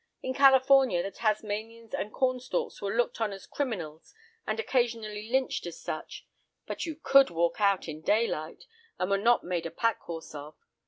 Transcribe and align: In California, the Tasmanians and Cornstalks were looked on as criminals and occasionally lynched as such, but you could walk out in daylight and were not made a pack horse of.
In 0.23 0.33
California, 0.33 1.03
the 1.03 1.11
Tasmanians 1.11 1.93
and 1.93 2.11
Cornstalks 2.11 2.81
were 2.81 2.95
looked 2.97 3.21
on 3.21 3.31
as 3.31 3.45
criminals 3.45 4.15
and 4.47 4.59
occasionally 4.59 5.29
lynched 5.29 5.67
as 5.67 5.79
such, 5.79 6.25
but 6.65 6.87
you 6.87 6.95
could 6.95 7.29
walk 7.29 7.61
out 7.61 7.87
in 7.87 8.01
daylight 8.01 8.63
and 8.97 9.11
were 9.11 9.17
not 9.19 9.43
made 9.43 9.67
a 9.67 9.69
pack 9.69 9.99
horse 10.01 10.33
of. 10.33 10.55